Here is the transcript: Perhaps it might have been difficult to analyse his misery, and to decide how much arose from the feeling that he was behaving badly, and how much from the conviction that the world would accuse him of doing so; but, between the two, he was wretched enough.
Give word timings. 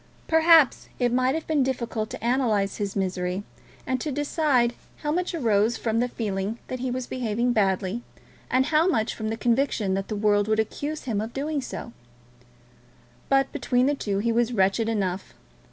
Perhaps 0.27 0.89
it 0.97 1.13
might 1.13 1.35
have 1.35 1.45
been 1.45 1.61
difficult 1.61 2.09
to 2.09 2.27
analyse 2.27 2.77
his 2.77 2.95
misery, 2.95 3.43
and 3.85 4.01
to 4.01 4.11
decide 4.11 4.73
how 5.03 5.11
much 5.11 5.35
arose 5.35 5.77
from 5.77 5.99
the 5.99 6.07
feeling 6.07 6.57
that 6.69 6.79
he 6.79 6.89
was 6.89 7.05
behaving 7.05 7.53
badly, 7.53 8.01
and 8.49 8.65
how 8.65 8.87
much 8.87 9.13
from 9.13 9.29
the 9.29 9.37
conviction 9.37 9.93
that 9.93 10.07
the 10.07 10.15
world 10.15 10.47
would 10.47 10.59
accuse 10.59 11.03
him 11.03 11.21
of 11.21 11.33
doing 11.33 11.61
so; 11.61 11.93
but, 13.29 13.51
between 13.51 13.85
the 13.85 13.93
two, 13.93 14.17
he 14.17 14.31
was 14.31 14.53
wretched 14.53 14.89
enough. 14.89 15.35